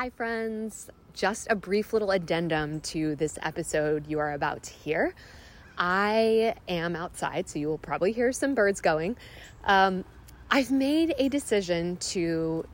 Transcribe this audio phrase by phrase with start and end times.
[0.00, 0.88] Hi, friends.
[1.12, 5.14] Just a brief little addendum to this episode you are about to hear.
[5.76, 9.18] I am outside, so you will probably hear some birds going.
[9.62, 10.06] Um,
[10.50, 12.64] I've made a decision to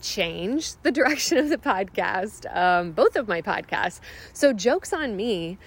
[0.00, 4.00] change the direction of the podcast, um, both of my podcasts.
[4.32, 5.58] So, joke's on me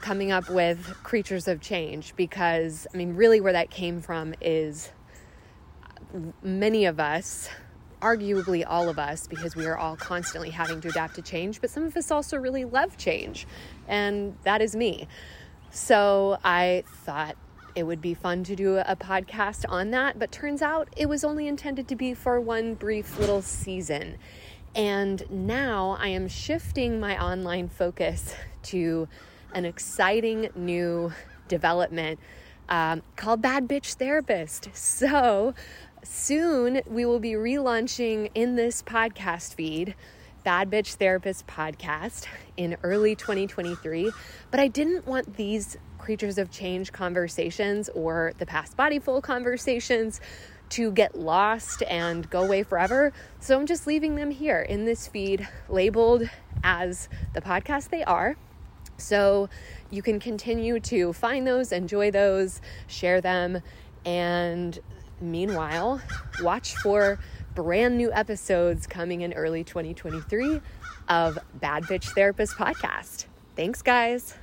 [0.00, 4.92] coming up with Creatures of Change because, I mean, really where that came from is
[6.44, 7.48] many of us
[8.00, 11.70] arguably all of us because we are all constantly having to adapt to change, but
[11.70, 13.46] some of us also really love change,
[13.88, 15.06] and that is me.
[15.70, 17.36] So I thought
[17.74, 21.24] it would be fun to do a podcast on that, but turns out it was
[21.24, 24.16] only intended to be for one brief little season.
[24.74, 29.08] And now I am shifting my online focus to
[29.54, 31.12] an exciting new
[31.48, 32.20] development
[32.68, 34.68] um, called Bad Bitch Therapist.
[34.74, 35.54] So
[36.02, 39.94] soon we will be relaunching in this podcast feed
[40.44, 42.26] Bad Bitch Therapist podcast
[42.56, 44.10] in early 2023.
[44.50, 50.20] But I didn't want these creatures of change conversations or the past bodyful conversations
[50.70, 53.12] to get lost and go away forever.
[53.40, 56.22] So I'm just leaving them here in this feed labeled
[56.62, 58.36] as the podcast they are.
[58.96, 59.48] So
[59.90, 63.60] you can continue to find those, enjoy those, share them,
[64.04, 64.78] and
[65.20, 66.00] Meanwhile,
[66.42, 67.18] watch for
[67.54, 70.60] brand new episodes coming in early 2023
[71.08, 73.26] of Bad Bitch Therapist podcast.
[73.56, 74.34] Thanks, guys.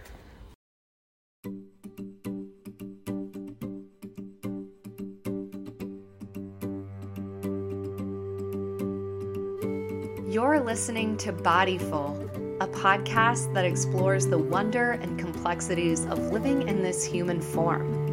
[10.30, 16.84] You're listening to Bodyful, a podcast that explores the wonder and complexities of living in
[16.84, 18.07] this human form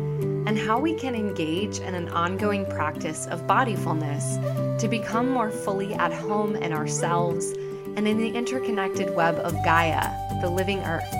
[0.47, 5.95] and how we can engage in an ongoing practice of bodyfulness to become more fully
[5.95, 7.53] at home in ourselves
[7.97, 10.11] and in the interconnected web of Gaia,
[10.43, 11.15] the living earth.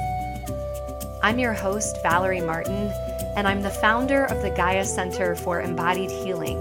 [1.23, 2.93] I'm your host, Valerie Martin,
[3.37, 6.59] and I'm the founder of the Gaia Center for Embodied Healing,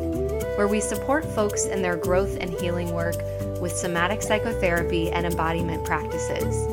[0.56, 3.18] where we support folks in their growth and healing work
[3.59, 6.66] with somatic psychotherapy and embodiment practices.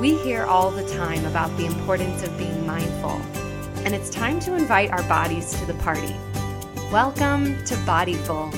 [0.00, 3.20] We hear all the time about the importance of being mindful
[3.86, 6.12] and it's time to invite our bodies to the party.
[6.90, 8.52] Welcome to Bodyful.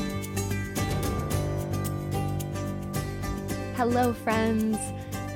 [3.76, 4.78] Hello, friends.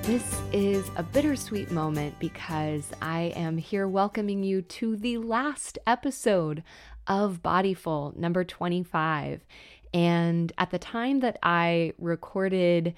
[0.06, 6.62] This is a bittersweet moment because I am here welcoming you to the last episode
[7.06, 9.44] of Bodyful, number 25.
[9.92, 12.94] And at the time that I recorded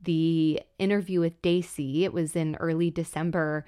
[0.00, 3.64] the interview with Dacy, it was in early December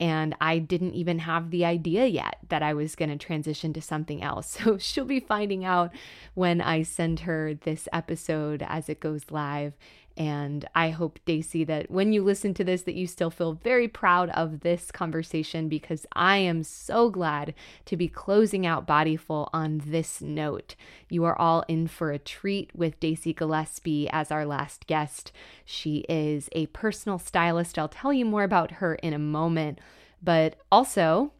[0.00, 3.82] and I didn't even have the idea yet that I was going to transition to
[3.82, 4.58] something else.
[4.60, 5.92] So she'll be finding out
[6.34, 9.74] when I send her this episode as it goes live.
[10.20, 13.88] And I hope, Dacy, that when you listen to this, that you still feel very
[13.88, 17.54] proud of this conversation because I am so glad
[17.86, 20.74] to be closing out Bodyful on this note.
[21.08, 25.32] You are all in for a treat with Dacy Gillespie as our last guest.
[25.64, 27.78] She is a personal stylist.
[27.78, 29.78] I'll tell you more about her in a moment.
[30.22, 31.32] But also,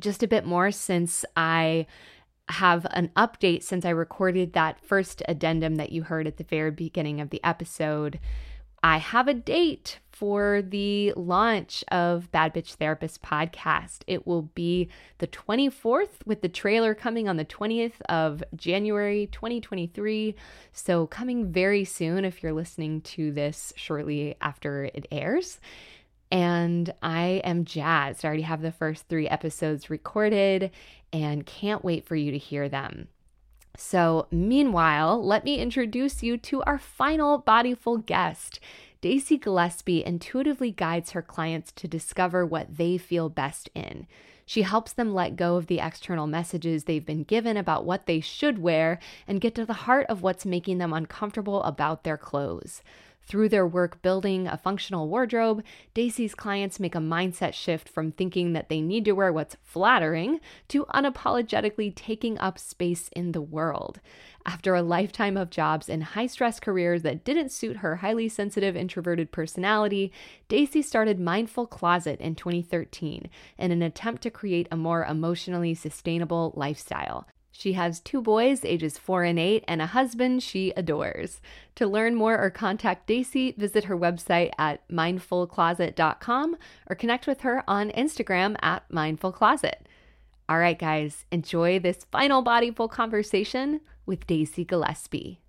[0.00, 1.86] just a bit more since I
[2.48, 6.70] have an update since I recorded that first addendum that you heard at the very
[6.70, 8.20] beginning of the episode.
[8.82, 14.02] I have a date for the launch of Bad Bitch Therapist podcast.
[14.06, 20.36] It will be the 24th, with the trailer coming on the 20th of January 2023.
[20.72, 25.58] So, coming very soon if you're listening to this shortly after it airs
[26.30, 28.24] and I am jazzed.
[28.24, 30.70] I already have the first three episodes recorded
[31.12, 33.08] and can't wait for you to hear them.
[33.76, 38.58] So, meanwhile, let me introduce you to our final Bodyful guest.
[39.02, 44.06] Dacy Gillespie intuitively guides her clients to discover what they feel best in.
[44.46, 48.20] She helps them let go of the external messages they've been given about what they
[48.20, 52.80] should wear and get to the heart of what's making them uncomfortable about their clothes.
[53.26, 55.64] Through their work building a functional wardrobe,
[55.94, 60.38] Dacy's clients make a mindset shift from thinking that they need to wear what's flattering
[60.68, 64.00] to unapologetically taking up space in the world.
[64.46, 68.76] After a lifetime of jobs in high stress careers that didn't suit her highly sensitive,
[68.76, 70.12] introverted personality,
[70.48, 73.28] Dacy started Mindful Closet in 2013
[73.58, 77.26] in an attempt to create a more emotionally sustainable lifestyle.
[77.58, 81.40] She has two boys, ages four and eight, and a husband she adores.
[81.76, 86.56] To learn more or contact Dacy, visit her website at mindfulcloset.com
[86.88, 89.86] or connect with her on Instagram at mindfulcloset.
[90.48, 95.40] All right, guys, enjoy this final bodyful conversation with Dacy Gillespie.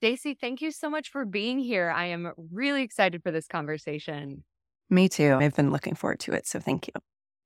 [0.00, 1.90] Dacy, thank you so much for being here.
[1.90, 4.44] I am really excited for this conversation.
[4.90, 5.34] Me too.
[5.40, 6.46] I've been looking forward to it.
[6.46, 6.92] So thank you.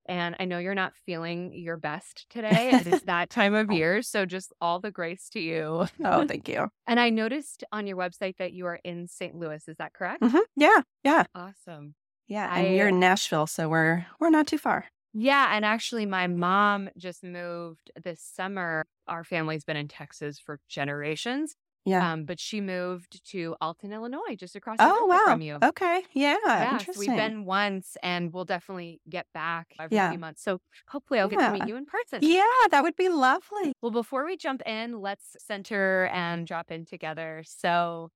[0.07, 2.71] And I know you're not feeling your best today.
[2.73, 4.03] it is that time of year.
[4.03, 5.87] So just all the grace to you.
[6.05, 6.69] Oh, thank you.
[6.87, 9.37] and I noticed on your website that you are in St.
[9.37, 9.63] Louis.
[9.69, 10.23] Is that correct?
[10.23, 10.39] Mm-hmm.
[10.57, 10.81] Yeah.
[11.05, 11.25] Yeah.
[11.35, 11.95] Awesome.
[12.27, 12.53] Yeah.
[12.53, 13.47] And I, you're in Nashville.
[13.47, 14.87] So we're we're not too far.
[15.13, 15.55] Yeah.
[15.55, 18.85] And actually my mom just moved this summer.
[19.07, 21.55] Our family's been in Texas for generations.
[21.85, 22.13] Yeah.
[22.13, 25.23] Um, but she moved to Alton, Illinois, just across the oh, wow.
[25.25, 25.59] from you.
[25.63, 26.03] Okay.
[26.13, 26.37] Yeah.
[26.45, 26.73] Yeah.
[26.73, 26.95] Interesting.
[26.95, 30.11] So we've been once and we'll definitely get back every yeah.
[30.11, 30.43] few months.
[30.43, 31.39] So hopefully I'll yeah.
[31.39, 32.19] get to meet you in person.
[32.23, 33.73] Yeah, that would be lovely.
[33.81, 37.43] Well, before we jump in, let's center and drop in together.
[37.47, 38.11] So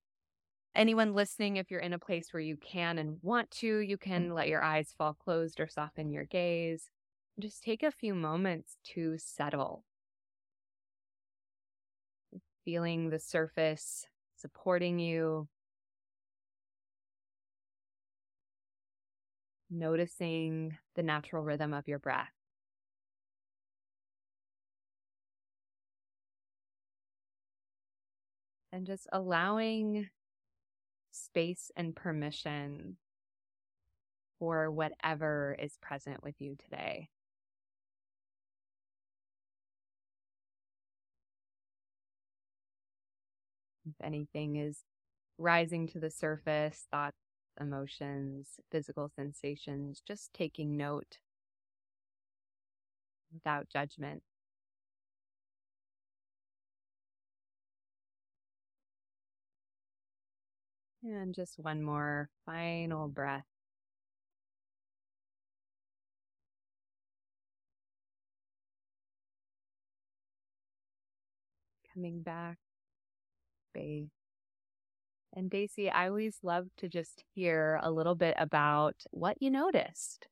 [0.74, 4.34] anyone listening, if you're in a place where you can and want to, you can
[4.34, 6.90] let your eyes fall closed or soften your gaze.
[7.38, 9.84] Just take a few moments to settle
[12.64, 14.06] feeling the surface
[14.36, 15.48] supporting you,
[19.70, 22.32] noticing the natural rhythm of your breath.
[28.72, 30.08] And just allowing
[31.12, 32.96] space and permission
[34.38, 37.08] for whatever is present with you today.
[43.86, 44.82] If anything is
[45.38, 47.16] rising to the surface, thoughts,
[47.60, 51.18] emotions, physical sensations, just taking note
[53.32, 54.22] without judgment.
[61.04, 63.46] And just one more final breath.
[71.92, 72.58] Coming back
[73.74, 74.08] space.
[75.36, 80.28] And Dacy, I always love to just hear a little bit about what you noticed.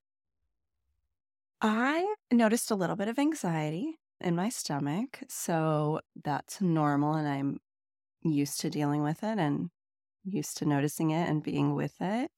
[1.60, 5.20] I noticed a little bit of anxiety in my stomach.
[5.28, 7.14] So that's normal.
[7.14, 7.58] And I'm
[8.22, 9.70] used to dealing with it and
[10.24, 12.30] used to noticing it and being with it.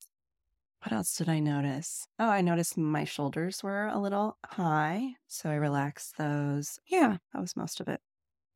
[0.82, 2.06] What else did I notice?
[2.18, 5.14] Oh, I noticed my shoulders were a little high.
[5.26, 6.78] So I relaxed those.
[6.86, 8.00] Yeah, that was most of it.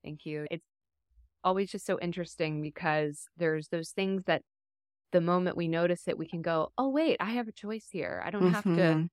[0.05, 0.47] Thank you.
[0.51, 0.65] It's
[1.45, 4.43] always just so interesting because there's those things that
[5.13, 8.23] the moment we notice it, we can go, oh, wait, I have a choice here.
[8.25, 8.55] I don't mm-hmm.
[8.55, 9.05] have to mm-hmm.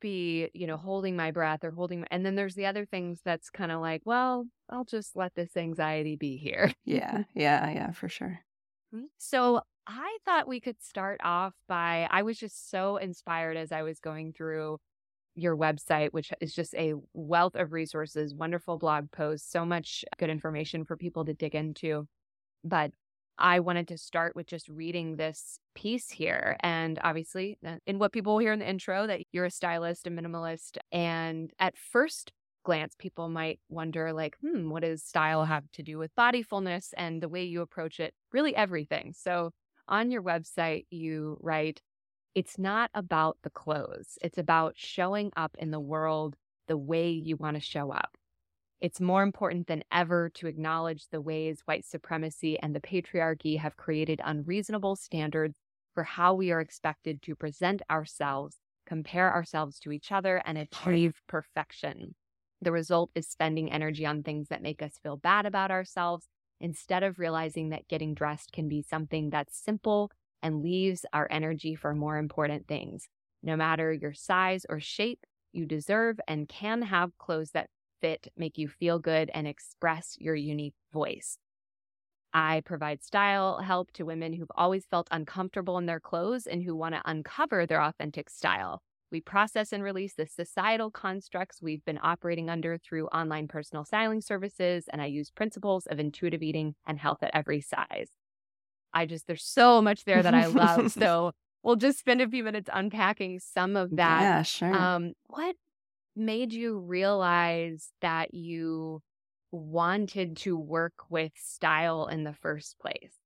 [0.00, 2.00] be, you know, holding my breath or holding.
[2.00, 2.06] My...
[2.10, 5.56] And then there's the other things that's kind of like, well, I'll just let this
[5.56, 6.72] anxiety be here.
[6.84, 7.24] yeah.
[7.34, 7.70] Yeah.
[7.70, 7.90] Yeah.
[7.92, 8.40] For sure.
[8.94, 9.06] Mm-hmm.
[9.18, 13.82] So I thought we could start off by, I was just so inspired as I
[13.82, 14.78] was going through
[15.34, 20.30] your website, which is just a wealth of resources, wonderful blog posts, so much good
[20.30, 22.06] information for people to dig into.
[22.64, 22.92] But
[23.38, 26.56] I wanted to start with just reading this piece here.
[26.60, 30.10] And obviously, uh, in what people hear in the intro, that you're a stylist, a
[30.10, 30.76] minimalist.
[30.92, 32.32] And at first
[32.64, 37.22] glance, people might wonder, like, hmm, what does style have to do with bodyfulness and
[37.22, 38.12] the way you approach it?
[38.32, 39.14] Really, everything.
[39.16, 39.52] So
[39.88, 41.80] on your website, you write,
[42.34, 44.18] it's not about the clothes.
[44.22, 46.36] It's about showing up in the world
[46.68, 48.16] the way you want to show up.
[48.80, 53.76] It's more important than ever to acknowledge the ways white supremacy and the patriarchy have
[53.76, 55.58] created unreasonable standards
[55.92, 58.56] for how we are expected to present ourselves,
[58.86, 62.14] compare ourselves to each other, and achieve perfection.
[62.62, 66.26] The result is spending energy on things that make us feel bad about ourselves
[66.60, 70.10] instead of realizing that getting dressed can be something that's simple
[70.42, 73.08] and leaves our energy for more important things.
[73.42, 75.20] No matter your size or shape,
[75.52, 77.70] you deserve and can have clothes that
[78.00, 81.38] fit, make you feel good, and express your unique voice.
[82.32, 86.76] I provide style help to women who've always felt uncomfortable in their clothes and who
[86.76, 88.82] want to uncover their authentic style.
[89.10, 94.20] We process and release the societal constructs we've been operating under through online personal styling
[94.20, 98.19] services, and I use principles of intuitive eating and health at every size.
[98.92, 100.92] I just, there's so much there that I love.
[100.98, 101.32] so
[101.62, 104.22] we'll just spend a few minutes unpacking some of that.
[104.22, 104.74] Yeah, sure.
[104.74, 105.56] Um, what
[106.16, 109.02] made you realize that you
[109.52, 113.19] wanted to work with style in the first place?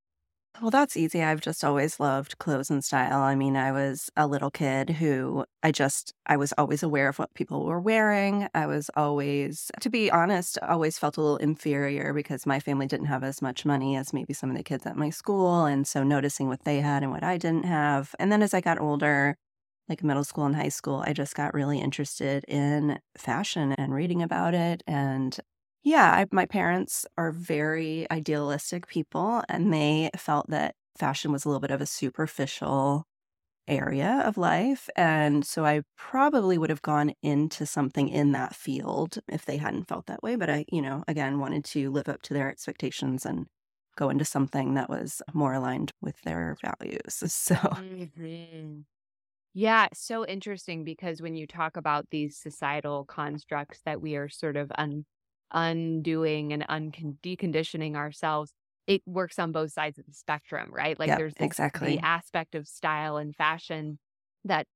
[0.60, 1.20] Well, that's easy.
[1.22, 3.20] I've just always loved clothes and style.
[3.20, 7.18] I mean, I was a little kid who I just, I was always aware of
[7.18, 8.46] what people were wearing.
[8.54, 13.06] I was always, to be honest, always felt a little inferior because my family didn't
[13.06, 15.64] have as much money as maybe some of the kids at my school.
[15.64, 18.14] And so noticing what they had and what I didn't have.
[18.20, 19.36] And then as I got older,
[19.88, 24.22] like middle school and high school, I just got really interested in fashion and reading
[24.22, 25.36] about it and
[25.84, 31.48] Yeah, I, my parents are very idealistic people, and they felt that fashion was a
[31.48, 33.04] little bit of a superficial
[33.68, 34.90] area of life.
[34.96, 39.86] And so I probably would have gone into something in that field if they hadn't
[39.88, 40.36] felt that way.
[40.36, 43.46] But I, you know, again, wanted to live up to their expectations and
[43.96, 47.22] go into something that was more aligned with their values.
[47.30, 48.80] So, mm-hmm.
[49.54, 54.56] yeah, so interesting because when you talk about these societal constructs that we are sort
[54.56, 55.06] of un-
[55.54, 58.52] undoing and un- deconditioning ourselves,
[58.86, 60.98] it works on both sides of the spectrum, right?
[60.98, 63.98] Like yep, there's this, exactly the aspect of style and fashion
[64.44, 64.66] that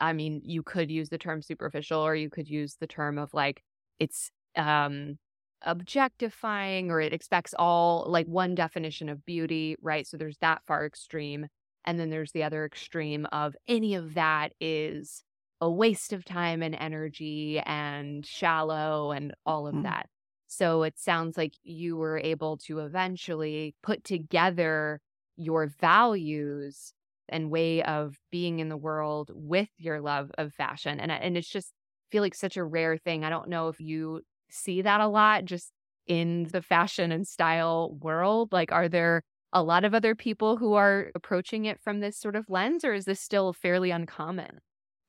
[0.00, 3.32] I mean, you could use the term superficial or you could use the term of
[3.34, 3.62] like
[3.98, 5.18] it's um
[5.62, 10.06] objectifying or it expects all like one definition of beauty, right?
[10.06, 11.48] So there's that far extreme.
[11.84, 15.22] And then there's the other extreme of any of that is
[15.60, 19.84] a waste of time and energy and shallow and all of mm-hmm.
[19.84, 20.08] that.
[20.46, 25.00] So it sounds like you were able to eventually put together
[25.36, 26.92] your values
[27.28, 31.00] and way of being in the world with your love of fashion.
[31.00, 31.72] And uh, and it's just
[32.10, 33.24] feel like such a rare thing.
[33.24, 35.72] I don't know if you see that a lot just
[36.06, 38.52] in the fashion and style world.
[38.52, 39.22] Like are there
[39.52, 42.94] a lot of other people who are approaching it from this sort of lens or
[42.94, 44.60] is this still fairly uncommon?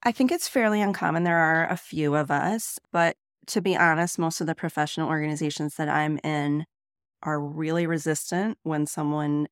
[0.02, 1.24] I think it's fairly uncommon.
[1.24, 3.16] There are a few of us, but
[3.48, 6.66] to be honest, most of the professional organizations that I'm in
[7.22, 9.48] are really resistant when someone,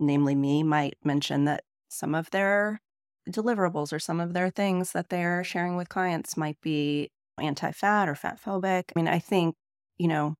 [0.00, 2.80] namely me, might mention that some of their
[3.30, 8.08] deliverables or some of their things that they're sharing with clients might be anti fat
[8.08, 8.84] or fat phobic.
[8.94, 9.56] I mean, I think,
[9.98, 10.34] you know,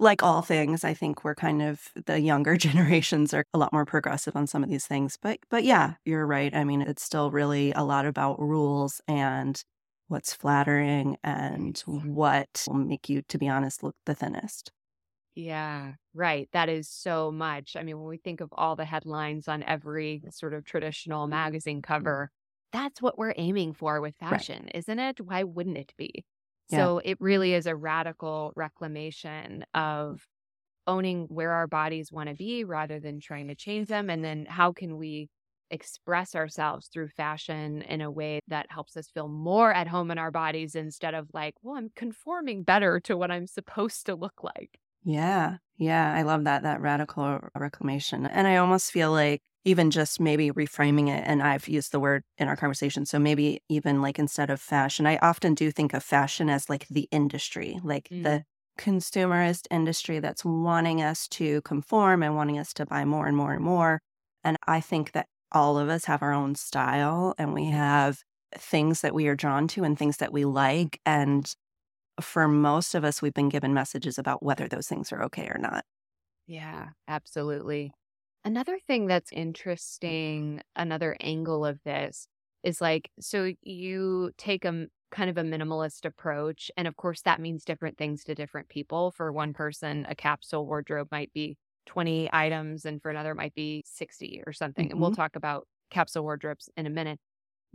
[0.00, 3.86] like all things, I think we're kind of the younger generations are a lot more
[3.86, 5.18] progressive on some of these things.
[5.22, 6.54] But but yeah, you're right.
[6.54, 9.62] I mean, it's still really a lot about rules and
[10.12, 12.14] what's flattering and mm-hmm.
[12.14, 14.70] what will make you, to be honest, look the thinnest.
[15.34, 16.48] Yeah, right.
[16.52, 17.74] That is so much.
[17.74, 21.78] I mean, when we think of all the headlines on every sort of traditional magazine
[21.80, 21.92] mm-hmm.
[21.92, 22.30] cover,
[22.72, 24.76] that's what we're aiming for with fashion, right.
[24.76, 25.20] isn't it?
[25.20, 26.24] Why wouldn't it be?
[26.68, 26.78] Yeah.
[26.78, 30.26] So it really is a radical reclamation of
[30.86, 34.10] owning where our bodies want to be rather than trying to change them.
[34.10, 35.28] And then how can we
[35.72, 40.18] express ourselves through fashion in a way that helps us feel more at home in
[40.18, 44.44] our bodies instead of like, well, I'm conforming better to what I'm supposed to look
[44.44, 44.78] like.
[45.02, 45.56] Yeah.
[45.78, 46.14] Yeah.
[46.14, 48.26] I love that, that radical reclamation.
[48.26, 52.24] And I almost feel like even just maybe reframing it, and I've used the word
[52.36, 53.06] in our conversation.
[53.06, 56.86] So maybe even like instead of fashion, I often do think of fashion as like
[56.88, 58.24] the industry, like mm.
[58.24, 58.44] the
[58.78, 63.52] consumerist industry that's wanting us to conform and wanting us to buy more and more
[63.52, 64.00] and more.
[64.42, 68.22] And I think that all of us have our own style and we have
[68.56, 71.00] things that we are drawn to and things that we like.
[71.06, 71.52] And
[72.20, 75.58] for most of us, we've been given messages about whether those things are okay or
[75.58, 75.84] not.
[76.46, 77.92] Yeah, absolutely.
[78.44, 82.26] Another thing that's interesting, another angle of this
[82.64, 86.70] is like, so you take a kind of a minimalist approach.
[86.76, 89.10] And of course, that means different things to different people.
[89.12, 91.56] For one person, a capsule wardrobe might be
[91.86, 94.86] 20 items and for another it might be 60 or something.
[94.86, 94.92] Mm-hmm.
[94.92, 95.20] And we'll mm-hmm.
[95.20, 97.18] talk about capsule wardrobes in a minute.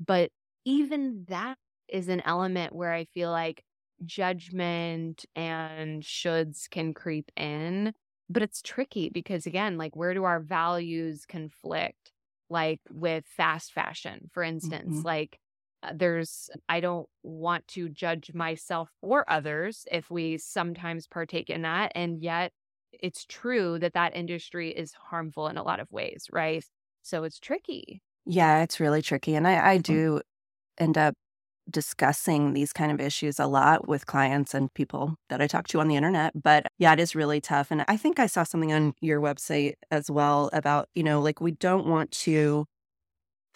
[0.03, 0.31] But
[0.65, 3.63] even that is an element where I feel like
[4.05, 7.93] judgment and shoulds can creep in.
[8.29, 12.11] But it's tricky because, again, like where do our values conflict?
[12.49, 15.05] Like with fast fashion, for instance, mm-hmm.
[15.05, 15.39] like
[15.83, 21.63] uh, there's, I don't want to judge myself or others if we sometimes partake in
[21.63, 21.91] that.
[21.93, 22.51] And yet
[23.01, 26.63] it's true that that industry is harmful in a lot of ways, right?
[27.01, 28.01] So it's tricky.
[28.25, 29.35] Yeah, it's really tricky.
[29.35, 29.83] And I, I mm.
[29.83, 30.21] do
[30.77, 31.15] end up
[31.69, 35.79] discussing these kind of issues a lot with clients and people that I talk to
[35.79, 36.31] on the internet.
[36.41, 37.71] But yeah, it is really tough.
[37.71, 41.41] And I think I saw something on your website as well about, you know, like
[41.41, 42.65] we don't want to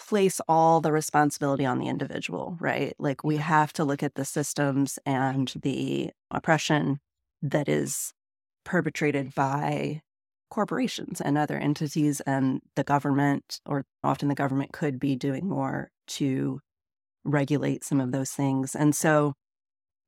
[0.08, 2.94] place all the responsibility on the individual, right?
[2.98, 7.00] Like we have to look at the systems and the oppression
[7.42, 8.14] that is
[8.64, 10.02] perpetrated by
[10.50, 15.90] corporations and other entities and the government, or often the government could be doing more
[16.08, 16.60] to
[17.24, 18.76] regulate some of those things.
[18.76, 19.34] And so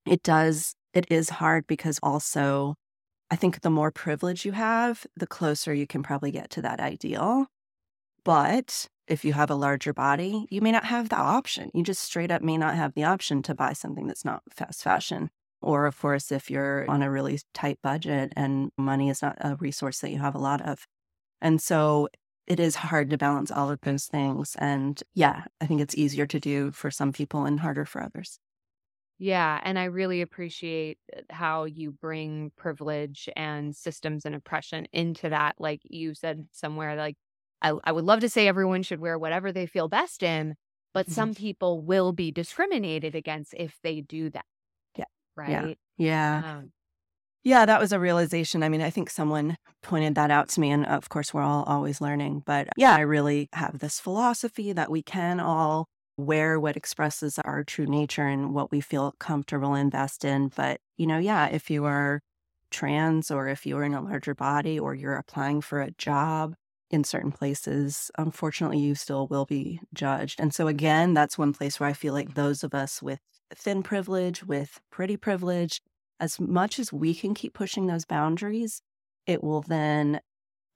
[0.05, 2.75] it does, it is hard because also
[3.31, 6.79] I think the more privilege you have, the closer you can probably get to that
[6.79, 7.47] ideal.
[8.23, 11.71] But if you have a larger body, you may not have the option.
[11.73, 14.83] You just straight up may not have the option to buy something that's not fast
[14.83, 15.29] fashion.
[15.63, 19.55] Or, of course, if you're on a really tight budget and money is not a
[19.57, 20.87] resource that you have a lot of.
[21.41, 22.09] And so
[22.47, 24.55] it is hard to balance all of those things.
[24.59, 28.39] And yeah, I think it's easier to do for some people and harder for others.
[29.19, 29.59] Yeah.
[29.63, 35.55] And I really appreciate uh, how you bring privilege and systems and oppression into that.
[35.59, 37.15] Like you said somewhere, like,
[37.61, 40.55] I, I would love to say everyone should wear whatever they feel best in,
[40.93, 41.09] but Mhm.
[41.09, 44.45] some people will be discriminated against if they do that.
[45.45, 45.63] Yeah.
[45.63, 45.77] Right.
[45.97, 46.43] Yeah.
[46.43, 46.71] Um,
[47.43, 48.63] Yeah, that was a realization.
[48.63, 50.71] I mean, I think someone pointed that out to me.
[50.71, 52.43] And of course, we're all always learning.
[52.45, 55.87] But yeah, I really have this philosophy that we can all
[56.17, 60.49] wear what expresses our true nature and what we feel comfortable invest in.
[60.55, 62.21] But, you know, yeah, if you are
[62.71, 66.55] trans or if you're in a larger body or you're applying for a job
[66.91, 70.39] in certain places, unfortunately, you still will be judged.
[70.39, 73.19] And so, again, that's one place where I feel like those of us with
[73.57, 75.81] thin privilege, with pretty privilege,
[76.19, 78.81] as much as we can keep pushing those boundaries,
[79.27, 80.21] it will then,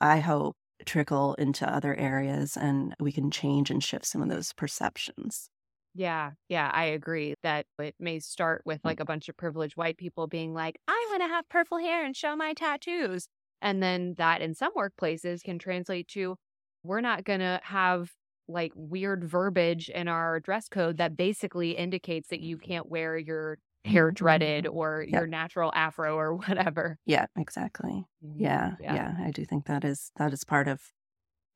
[0.01, 4.53] I hope, trickle into other areas and we can change and shift some of those
[4.53, 5.49] perceptions.
[5.93, 6.31] yeah.
[6.47, 6.69] Yeah.
[6.73, 10.53] I agree that it may start with like a bunch of privileged white people being
[10.53, 13.27] like, I want to have purple hair and show my tattoos.
[13.61, 16.37] And then that in some workplaces can translate to,
[16.83, 18.11] we're not going to have
[18.47, 23.59] like weird verbiage in our dress code that basically indicates that you can't wear your
[23.85, 24.77] hair dreaded mm-hmm.
[24.77, 25.19] or Yeah.
[25.19, 26.99] your natural afro or whatever.
[27.05, 28.05] Yeah, exactly.
[28.25, 28.41] Mm-hmm.
[28.41, 28.95] Yeah, Yeah.
[28.95, 30.91] yeah, I do think that is that is part of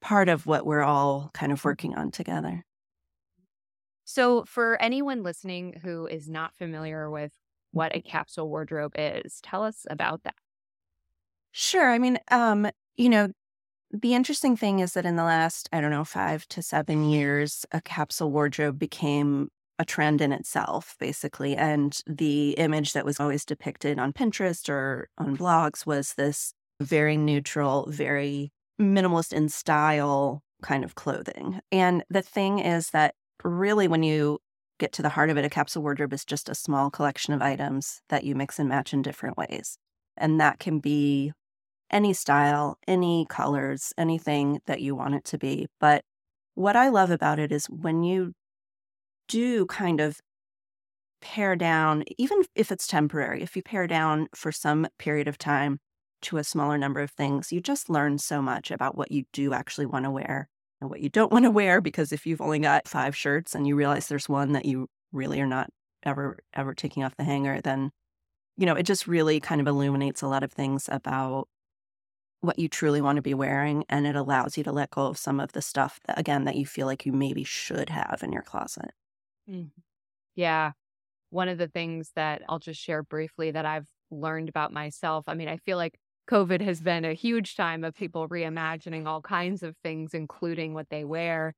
[0.01, 1.67] part of what we're all kind of mm-hmm.
[1.67, 2.65] working on together.
[4.03, 7.31] So, for anyone listening who is not familiar with
[7.71, 10.35] what a capsule wardrobe is, tell us about that.
[11.51, 11.89] Sure.
[11.89, 13.31] I mean, um, you know,
[13.91, 17.65] the interesting thing is that in the last, I don't know, five to seven years,
[17.71, 21.55] a capsule wardrobe became a trend in itself, basically.
[21.55, 27.17] And the image that was always depicted on Pinterest or on blogs was this very
[27.17, 31.59] neutral, very minimalist in style kind of clothing.
[31.71, 34.39] And the thing is that really, when you
[34.79, 37.41] get to the heart of it, a capsule wardrobe is just a small collection of
[37.41, 39.77] items that you mix and match in different ways.
[40.17, 41.33] And that can be
[41.91, 45.67] any style, any colors, anything that you want it to be.
[45.79, 46.03] But
[46.55, 48.33] what I love about it is when you
[49.27, 50.19] do kind of
[51.21, 55.79] pare down, even if it's temporary, if you pare down for some period of time
[56.23, 59.53] to a smaller number of things, you just learn so much about what you do
[59.53, 60.47] actually want to wear
[60.79, 61.81] and what you don't want to wear.
[61.81, 65.39] Because if you've only got five shirts and you realize there's one that you really
[65.41, 65.69] are not
[66.03, 67.91] ever, ever taking off the hanger, then,
[68.57, 71.47] you know, it just really kind of illuminates a lot of things about
[72.41, 73.85] what you truly want to be wearing.
[73.87, 76.55] And it allows you to let go of some of the stuff that, again, that
[76.55, 78.91] you feel like you maybe should have in your closet.
[79.49, 79.69] Mm.
[80.35, 80.71] Yeah.
[81.29, 85.25] One of the things that I'll just share briefly that I've learned about myself.
[85.27, 85.97] I mean, I feel like
[86.29, 90.89] COVID has been a huge time of people reimagining all kinds of things, including what
[90.89, 91.53] they wear.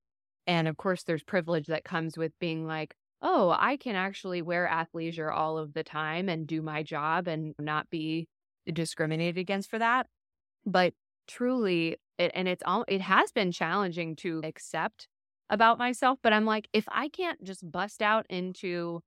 [0.45, 4.69] And of course, there's privilege that comes with being like, oh, I can actually wear
[4.71, 8.27] athleisure all of the time and do my job and not be
[8.71, 10.07] discriminated against for that.
[10.65, 10.93] But
[11.27, 15.07] truly, it, and it's all, it has been challenging to accept
[15.49, 16.19] about myself.
[16.21, 19.01] But I'm like, if I can't just bust out into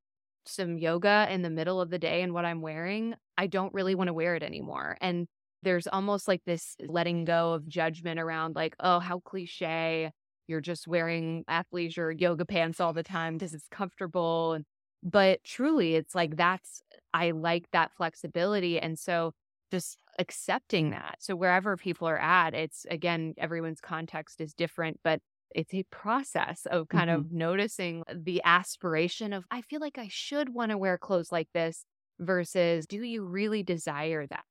[0.44, 3.94] some yoga in the middle of the day and what I'm wearing, I don't really
[3.94, 4.96] want to wear it anymore.
[5.00, 5.26] And
[5.62, 10.12] there's almost like this letting go of judgment around, like, oh, how cliche.
[10.48, 14.52] You're just wearing athleisure yoga pants all the time because it's comfortable.
[14.52, 14.64] And
[15.02, 18.78] but truly, it's like that's I like that flexibility.
[18.78, 19.32] And so
[19.72, 21.16] just accepting that.
[21.20, 25.20] So wherever people are at, it's again, everyone's context is different, but
[25.54, 27.20] it's a process of kind mm-hmm.
[27.20, 31.48] of noticing the aspiration of, I feel like I should want to wear clothes like
[31.54, 31.84] this
[32.18, 34.44] versus do you really desire that?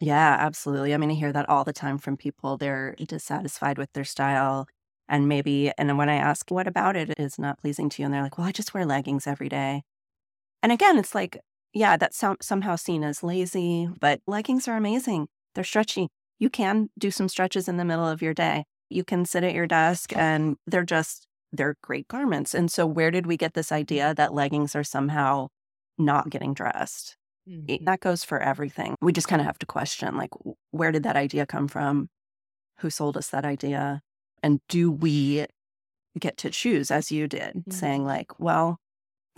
[0.00, 0.94] Yeah, absolutely.
[0.94, 2.56] I mean, I hear that all the time from people.
[2.56, 4.68] They're dissatisfied with their style.
[5.08, 8.06] And maybe, and when I ask, what about it is not pleasing to you?
[8.06, 9.82] And they're like, well, I just wear leggings every day.
[10.62, 11.38] And again, it's like,
[11.78, 15.28] yeah, that's some, somehow seen as lazy, but leggings are amazing.
[15.54, 16.08] They're stretchy.
[16.38, 18.64] You can do some stretches in the middle of your day.
[18.90, 22.54] You can sit at your desk and they're just, they're great garments.
[22.54, 25.48] And so, where did we get this idea that leggings are somehow
[25.98, 27.16] not getting dressed?
[27.66, 28.94] it- that goes for everything.
[29.00, 30.30] We just kind of have to question like
[30.70, 32.08] where did that idea come from?
[32.80, 34.02] Who sold us that idea?
[34.42, 35.46] And do we
[36.18, 37.72] get to choose as you did, Mhm.
[37.72, 38.78] saying like, well,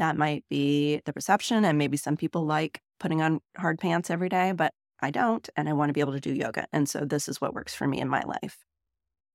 [0.00, 4.30] that might be the perception and maybe some people like putting on hard pants every
[4.30, 6.66] day, but I don't and I want to be able to do yoga.
[6.72, 8.64] And so this is what works for me in my life.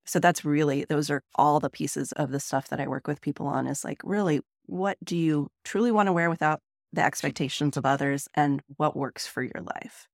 [0.06, 3.22] So that's really those are all the pieces of the stuff that I work with
[3.22, 6.62] people on is like really what do you truly want to wear without
[6.94, 10.08] the expectations of others and what works for your life.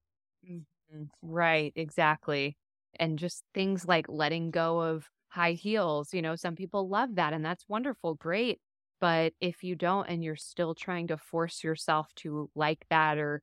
[0.47, 1.09] Mhm.
[1.21, 2.57] Right, exactly.
[2.99, 6.13] And just things like letting go of high heels.
[6.13, 8.61] You know, some people love that and that's wonderful, great.
[9.01, 13.41] But if you don't and you're still trying to force yourself to like that or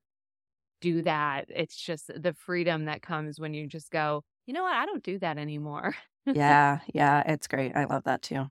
[0.81, 4.73] do that, it's just the freedom that comes when you just go, you know what?
[4.73, 5.95] I don't do that anymore.
[6.25, 6.79] yeah.
[6.93, 7.23] Yeah.
[7.25, 7.73] It's great.
[7.75, 8.45] I love that too.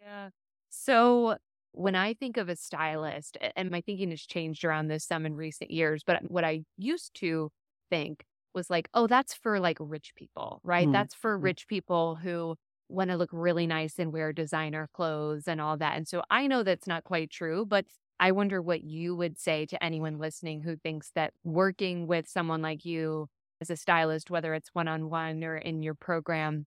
[0.00, 0.30] Yeah.
[0.70, 1.36] So
[1.72, 5.34] when I think of a stylist, and my thinking has changed around this some in
[5.34, 7.50] recent years, but what I used to
[7.90, 10.88] think was like, oh, that's for like rich people, right?
[10.88, 10.92] Mm.
[10.92, 11.42] That's for mm.
[11.42, 12.56] rich people who
[12.88, 15.96] want to look really nice and wear designer clothes and all that.
[15.96, 17.86] And so I know that's not quite true, but
[18.18, 22.62] I wonder what you would say to anyone listening who thinks that working with someone
[22.62, 23.28] like you
[23.60, 26.66] as a stylist, whether it's one on one or in your program,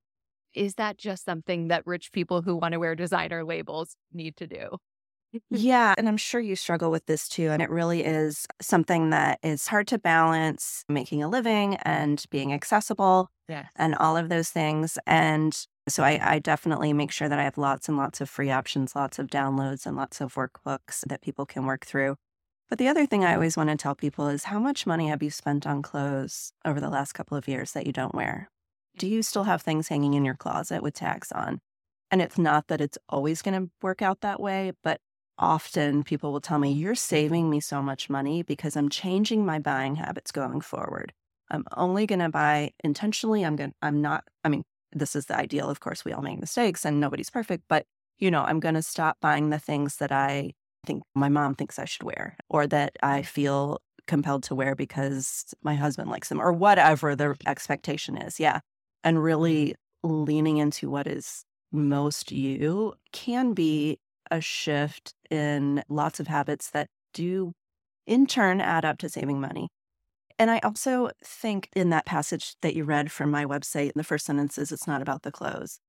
[0.53, 4.47] is that just something that rich people who want to wear designer labels need to
[4.47, 4.77] do?
[5.49, 5.93] yeah.
[5.97, 7.49] And I'm sure you struggle with this too.
[7.49, 12.51] And it really is something that is hard to balance making a living and being
[12.51, 13.69] accessible yes.
[13.75, 14.97] and all of those things.
[15.05, 15.55] And
[15.89, 18.95] so I, I, definitely make sure that I have lots and lots of free options,
[18.95, 22.15] lots of downloads, and lots of workbooks that people can work through.
[22.69, 25.23] But the other thing I always want to tell people is how much money have
[25.23, 28.49] you spent on clothes over the last couple of years that you don't wear?
[28.97, 31.59] Do you still have things hanging in your closet with tags on?
[32.11, 34.99] And it's not that it's always going to work out that way, but
[35.37, 39.57] often people will tell me, You're saving me so much money because I'm changing my
[39.57, 41.13] buying habits going forward.
[41.49, 43.43] I'm only going to buy intentionally.
[43.43, 45.69] I'm going I'm not, I mean, this is the ideal.
[45.69, 47.85] Of course, we all make mistakes and nobody's perfect, but
[48.17, 50.51] you know, I'm going to stop buying the things that I
[50.85, 55.53] think my mom thinks I should wear or that I feel compelled to wear because
[55.61, 58.39] my husband likes them or whatever the expectation is.
[58.39, 58.59] Yeah.
[59.03, 59.25] And mm-hmm.
[59.25, 63.99] really leaning into what is most you can be
[64.31, 67.53] a shift in lots of habits that do
[68.07, 69.69] in turn add up to saving money.
[70.39, 74.03] And I also think in that passage that you read from my website, in the
[74.03, 75.79] first sentence is it's not about the clothes.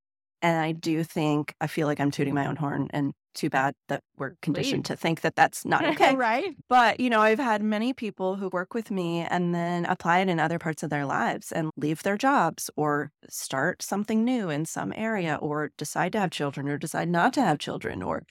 [0.43, 3.75] And I do think I feel like I'm tooting my own horn and too bad
[3.89, 4.89] that we're conditioned Please.
[4.89, 6.17] to think that that's not okay.
[6.17, 6.57] right.
[6.69, 10.29] But, you know, I've had many people who work with me and then apply it
[10.29, 14.65] in other parts of their lives and leave their jobs or start something new in
[14.65, 18.25] some area or decide to have children or decide not to have children or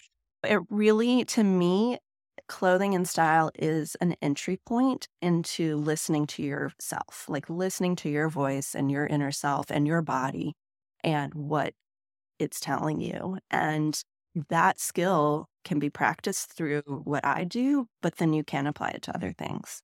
[0.44, 1.98] it really to me
[2.50, 8.30] clothing and style is an entry point into listening to yourself, like listening to your
[8.30, 10.56] voice and your inner self and your body
[11.04, 11.74] and what
[12.40, 13.40] it's telling you.
[13.52, 14.02] And
[14.50, 19.04] that skill can be practiced through what I do, but then you can apply it
[19.04, 19.82] to other things.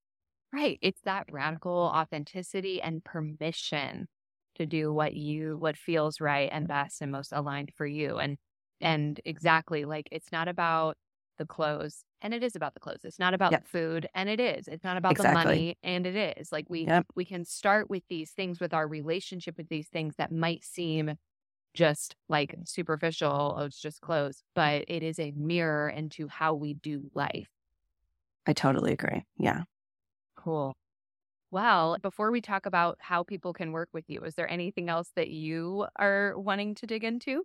[0.54, 0.80] Right.
[0.82, 4.08] It's that radical authenticity and permission
[4.56, 8.18] to do what you what feels right and best and most aligned for you.
[8.20, 8.38] And
[8.82, 10.98] and exactly like it's not about
[11.38, 13.02] the clothes and it is about the clothes.
[13.04, 13.64] It's not about yep.
[13.64, 14.68] the food and it is.
[14.68, 15.42] It's not about exactly.
[15.42, 16.52] the money and it is.
[16.52, 17.06] Like we yep.
[17.16, 21.16] we can start with these things with our relationship with these things that might seem
[21.74, 26.74] just like superficial oh it's just clothes but it is a mirror into how we
[26.74, 27.50] do life.
[28.48, 29.24] I totally agree.
[29.38, 29.64] Yeah.
[30.36, 30.76] Cool.
[31.52, 35.12] Well before we talk about how people can work with you is there anything else
[35.16, 37.44] that you are wanting to dig into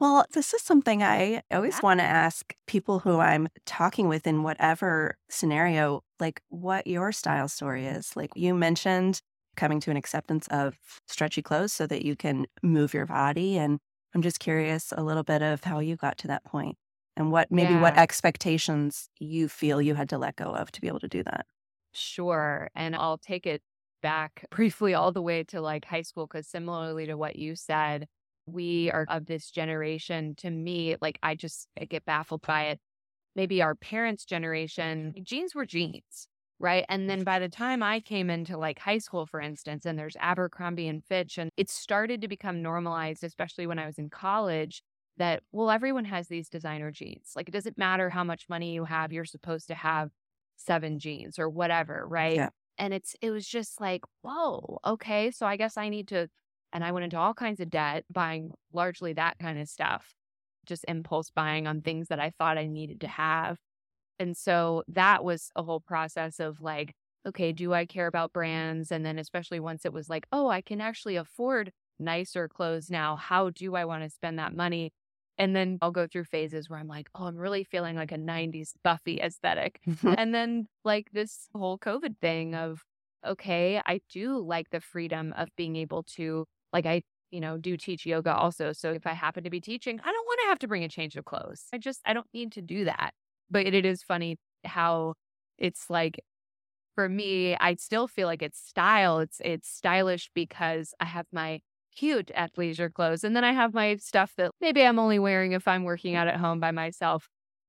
[0.00, 4.42] well, this is something I always want to ask people who I'm talking with in
[4.42, 8.16] whatever scenario, like what your style story is.
[8.16, 9.20] Like you mentioned
[9.56, 13.58] coming to an acceptance of stretchy clothes so that you can move your body.
[13.58, 13.80] And
[14.14, 16.76] I'm just curious a little bit of how you got to that point
[17.16, 17.80] and what maybe yeah.
[17.80, 21.24] what expectations you feel you had to let go of to be able to do
[21.24, 21.44] that.
[21.92, 22.70] Sure.
[22.76, 23.62] And I'll take it
[24.00, 28.06] back briefly all the way to like high school, because similarly to what you said,
[28.52, 32.80] we are of this generation, to me, like I just I get baffled by it.
[33.36, 36.26] Maybe our parents' generation, jeans were jeans,
[36.58, 36.84] right?
[36.88, 40.16] And then by the time I came into like high school, for instance, and there's
[40.18, 44.82] Abercrombie and Fitch, and it started to become normalized, especially when I was in college,
[45.18, 47.32] that, well, everyone has these designer jeans.
[47.36, 50.10] Like it doesn't matter how much money you have, you're supposed to have
[50.56, 52.36] seven jeans or whatever, right?
[52.36, 52.48] Yeah.
[52.78, 55.30] And it's, it was just like, whoa, okay.
[55.30, 56.28] So I guess I need to
[56.72, 60.14] and I went into all kinds of debt buying largely that kind of stuff,
[60.66, 63.58] just impulse buying on things that I thought I needed to have.
[64.18, 66.94] And so that was a whole process of like,
[67.26, 68.90] okay, do I care about brands?
[68.90, 73.16] And then, especially once it was like, oh, I can actually afford nicer clothes now.
[73.16, 74.92] How do I want to spend that money?
[75.36, 78.18] And then I'll go through phases where I'm like, oh, I'm really feeling like a
[78.18, 79.80] 90s Buffy aesthetic.
[80.02, 82.82] And then, like, this whole COVID thing of,
[83.24, 87.76] okay, I do like the freedom of being able to like I, you know, do
[87.76, 88.72] teach yoga also.
[88.72, 90.88] So if I happen to be teaching, I don't want to have to bring a
[90.88, 91.64] change of clothes.
[91.72, 93.12] I just, I don't need to do that.
[93.50, 95.14] But it is funny how
[95.58, 96.20] it's like,
[96.94, 99.20] for me, I still feel like it's style.
[99.20, 101.60] It's, it's stylish because I have my
[101.94, 103.24] cute athleisure clothes.
[103.24, 106.28] And then I have my stuff that maybe I'm only wearing if I'm working out
[106.28, 107.28] at home by myself.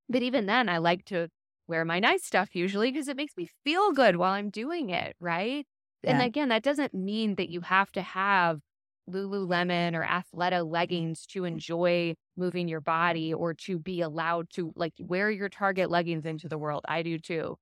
[0.09, 1.29] But even then, I like to
[1.67, 5.15] wear my nice stuff usually because it makes me feel good while I'm doing it.
[5.19, 5.67] Right.
[6.03, 6.13] Yeah.
[6.13, 8.61] And again, that doesn't mean that you have to have
[9.09, 10.71] Lululemon or Athleta mm-hmm.
[10.71, 15.89] leggings to enjoy moving your body or to be allowed to like wear your Target
[15.89, 16.85] leggings into the world.
[16.87, 17.57] I do too.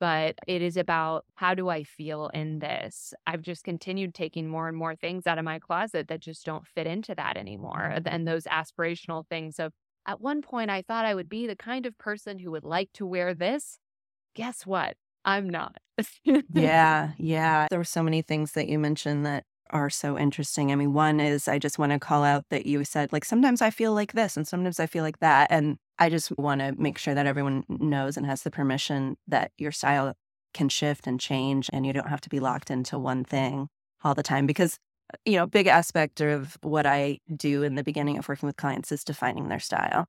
[0.00, 3.14] But it is about how do I feel in this?
[3.24, 6.66] I've just continued taking more and more things out of my closet that just don't
[6.66, 7.98] fit into that anymore.
[8.04, 9.72] And those aspirational things of
[10.06, 12.92] at one point, I thought I would be the kind of person who would like
[12.94, 13.78] to wear this.
[14.34, 14.96] Guess what?
[15.24, 15.76] I'm not.
[16.24, 17.12] yeah.
[17.16, 17.68] Yeah.
[17.70, 20.70] There were so many things that you mentioned that are so interesting.
[20.70, 23.62] I mean, one is I just want to call out that you said, like, sometimes
[23.62, 25.50] I feel like this and sometimes I feel like that.
[25.50, 29.52] And I just want to make sure that everyone knows and has the permission that
[29.58, 30.14] your style
[30.52, 33.68] can shift and change and you don't have to be locked into one thing
[34.04, 34.78] all the time because
[35.12, 38.56] uh, you know big aspect of what i do in the beginning of working with
[38.56, 40.04] clients is defining their style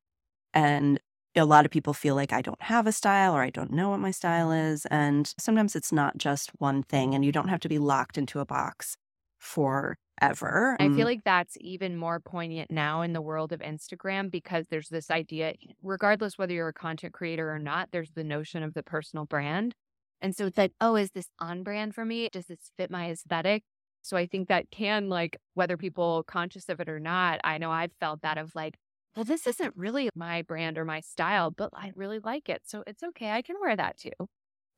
[0.53, 0.99] and
[1.35, 3.89] a lot of people feel like I don't have a style or I don't know
[3.89, 4.85] what my style is.
[4.87, 8.39] And sometimes it's not just one thing, and you don't have to be locked into
[8.39, 8.97] a box
[9.43, 10.77] forever.
[10.79, 11.05] I feel mm.
[11.05, 15.53] like that's even more poignant now in the world of Instagram because there's this idea,
[15.83, 19.75] regardless whether you're a content creator or not, there's the notion of the personal brand.
[20.21, 22.29] And so it's like, oh, is this on brand for me?
[22.31, 23.63] Does this fit my aesthetic?
[24.01, 27.71] So I think that can, like, whether people conscious of it or not, I know
[27.71, 28.75] I've felt that of like,
[29.15, 32.61] well, this isn't really my brand or my style, but I really like it.
[32.65, 33.31] So it's okay.
[33.31, 34.11] I can wear that too.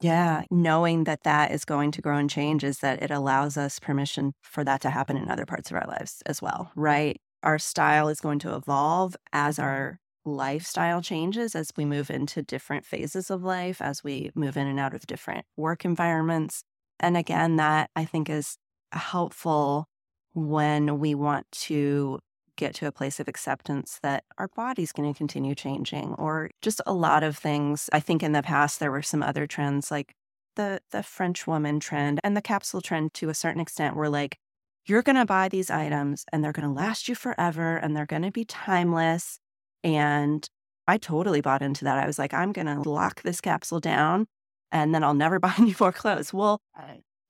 [0.01, 3.79] Yeah, knowing that that is going to grow and change is that it allows us
[3.79, 7.19] permission for that to happen in other parts of our lives as well, right?
[7.43, 12.85] Our style is going to evolve as our lifestyle changes, as we move into different
[12.85, 16.63] phases of life, as we move in and out of different work environments.
[16.99, 18.57] And again, that I think is
[18.91, 19.87] helpful
[20.33, 22.19] when we want to
[22.55, 26.81] get to a place of acceptance that our body's going to continue changing or just
[26.85, 27.89] a lot of things.
[27.93, 30.13] I think in the past there were some other trends like
[30.55, 34.37] the the French woman trend and the capsule trend to a certain extent were like
[34.85, 38.05] you're going to buy these items and they're going to last you forever and they're
[38.05, 39.39] going to be timeless
[39.83, 40.47] and
[40.87, 41.97] I totally bought into that.
[41.97, 44.27] I was like I'm going to lock this capsule down
[44.71, 46.33] and then I'll never buy any more clothes.
[46.33, 46.61] Well,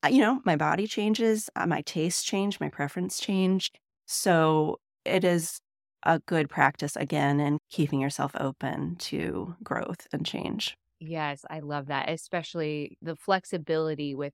[0.10, 3.80] you know, my body changes, uh, my tastes change, my preference changed.
[4.06, 5.60] So it is
[6.04, 10.76] a good practice again and keeping yourself open to growth and change.
[11.00, 14.34] Yes, I love that, especially the flexibility with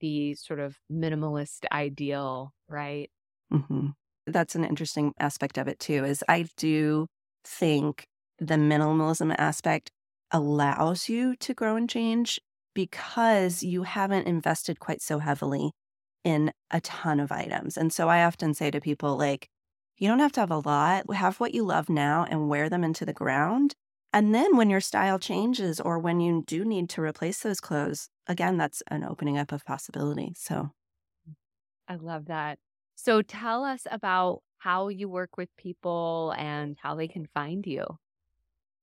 [0.00, 3.10] the sort of minimalist ideal, right?
[3.52, 3.88] Mm-hmm.
[4.26, 6.04] That's an interesting aspect of it too.
[6.04, 7.06] Is I do
[7.44, 8.06] think
[8.38, 9.90] the minimalism aspect
[10.30, 12.40] allows you to grow and change
[12.74, 15.72] because you haven't invested quite so heavily
[16.24, 17.76] in a ton of items.
[17.76, 19.48] And so I often say to people, like,
[20.02, 21.04] you don't have to have a lot.
[21.14, 23.74] Have what you love now and wear them into the ground.
[24.12, 28.08] And then when your style changes or when you do need to replace those clothes,
[28.26, 30.32] again, that's an opening up of possibility.
[30.36, 30.70] So
[31.86, 32.58] I love that.
[32.96, 37.86] So tell us about how you work with people and how they can find you.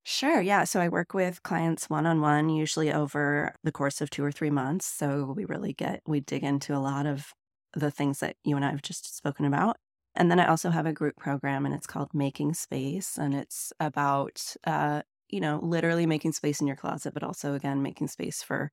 [0.06, 0.40] Sure.
[0.40, 0.64] Yeah.
[0.64, 4.32] So I work with clients one on one, usually over the course of two or
[4.32, 4.86] three months.
[4.86, 7.34] So we really get, we dig into a lot of
[7.74, 9.76] the things that you and I have just spoken about.
[10.20, 13.18] And then I also have a group program and it's called Making Space.
[13.18, 17.82] And it's about, uh, you know, literally making space in your closet, but also, again,
[17.82, 18.70] making space for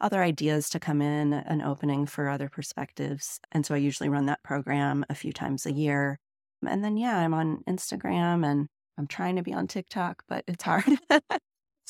[0.00, 3.40] other ideas to come in, an opening for other perspectives.
[3.50, 6.20] And so I usually run that program a few times a year.
[6.64, 10.62] And then, yeah, I'm on Instagram and I'm trying to be on TikTok, but it's
[10.62, 10.84] hard.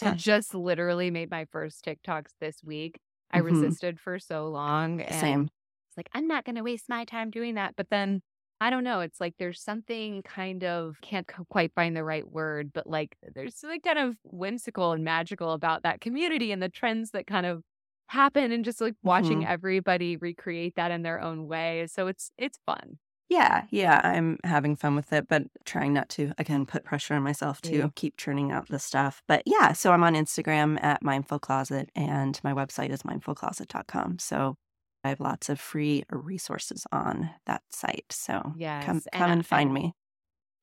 [0.00, 2.98] I just literally made my first TikToks this week.
[3.30, 3.60] I mm-hmm.
[3.60, 5.02] resisted for so long.
[5.02, 5.42] And Same.
[5.42, 7.74] It's like, I'm not going to waste my time doing that.
[7.76, 8.22] But then
[8.60, 9.00] I don't know.
[9.00, 13.56] It's like there's something kind of can't quite find the right word, but like there's
[13.56, 17.62] something kind of whimsical and magical about that community and the trends that kind of
[18.08, 19.52] happen and just like watching mm-hmm.
[19.52, 21.86] everybody recreate that in their own way.
[21.88, 22.98] So it's it's fun.
[23.28, 27.22] Yeah, yeah, I'm having fun with it, but trying not to again put pressure on
[27.22, 27.86] myself to yeah.
[27.94, 29.22] keep churning out the stuff.
[29.28, 34.18] But yeah, so I'm on Instagram at Mindful Closet and my website is mindfulcloset.com.
[34.18, 34.56] So
[35.04, 38.06] I have lots of free resources on that site.
[38.10, 39.94] So yes, come come and, and find me.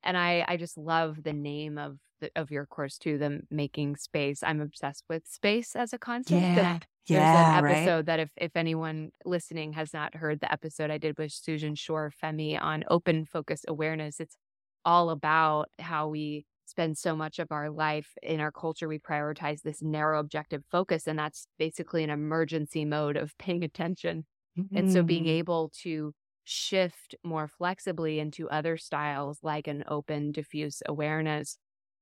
[0.04, 3.96] And I I just love the name of the, of your course too, the making
[3.98, 4.44] space.
[4.44, 6.42] I'm obsessed with space as a concept.
[6.42, 6.80] Yeah.
[7.08, 8.06] There's yeah, an episode right?
[8.08, 12.12] that if, if anyone listening has not heard the episode I did with Susan Shor
[12.24, 14.38] Fehmi on open focus awareness, it's
[14.86, 19.62] all about how we spend so much of our life in our culture we prioritize
[19.62, 24.26] this narrow objective focus and that's basically an emergency mode of paying attention
[24.58, 24.76] mm-hmm.
[24.76, 25.40] and so being mm-hmm.
[25.40, 26.14] able to
[26.46, 31.58] shift more flexibly into other styles like an open, diffuse awareness.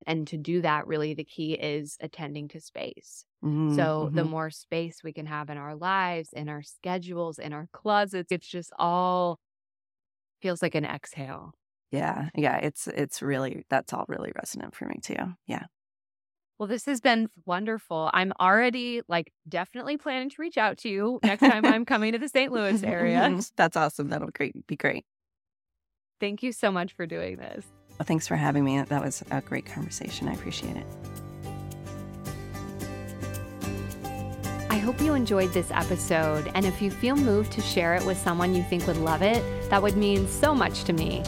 [0.06, 3.24] And to do that, really, the key is attending to space.
[3.44, 4.30] Mm, So, the mhm.
[4.30, 8.48] more space we can have in our lives, in our schedules, in our closets, it's
[8.48, 9.40] just all
[10.42, 11.54] feels like an exhale.
[11.94, 15.36] Yeah, yeah, it's it's really that's all really resonant for me too.
[15.46, 15.66] Yeah.
[16.58, 18.10] Well, this has been wonderful.
[18.14, 22.18] I'm already like definitely planning to reach out to you next time I'm coming to
[22.18, 22.52] the St.
[22.52, 23.40] Louis area.
[23.56, 24.10] That's awesome.
[24.10, 25.06] That'll great be great.
[26.20, 27.64] Thank you so much for doing this.
[27.92, 28.82] Well, thanks for having me.
[28.82, 30.28] That was a great conversation.
[30.28, 30.88] I appreciate it.
[34.72, 38.18] I hope you enjoyed this episode, and if you feel moved to share it with
[38.18, 41.22] someone you think would love it, that would mean so much to me.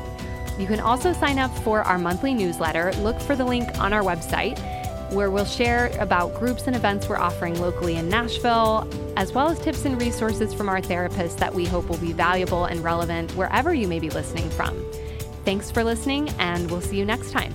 [0.59, 2.91] You can also sign up for our monthly newsletter.
[2.99, 4.59] Look for the link on our website
[5.15, 9.57] where we'll share about groups and events we're offering locally in Nashville, as well as
[9.59, 13.73] tips and resources from our therapists that we hope will be valuable and relevant wherever
[13.73, 14.85] you may be listening from.
[15.45, 17.53] Thanks for listening, and we'll see you next time.